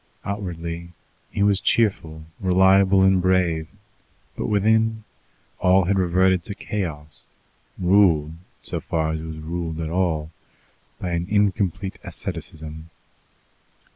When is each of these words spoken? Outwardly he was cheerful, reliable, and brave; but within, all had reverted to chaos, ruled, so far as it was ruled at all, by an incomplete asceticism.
Outwardly 0.25 0.93
he 1.29 1.43
was 1.43 1.59
cheerful, 1.59 2.25
reliable, 2.39 3.03
and 3.03 3.21
brave; 3.21 3.67
but 4.35 4.47
within, 4.47 5.03
all 5.59 5.85
had 5.85 5.99
reverted 5.99 6.43
to 6.45 6.55
chaos, 6.55 7.25
ruled, 7.77 8.33
so 8.63 8.79
far 8.79 9.11
as 9.11 9.19
it 9.19 9.25
was 9.27 9.37
ruled 9.37 9.79
at 9.79 9.91
all, 9.91 10.31
by 10.99 11.11
an 11.11 11.27
incomplete 11.29 11.99
asceticism. 12.03 12.89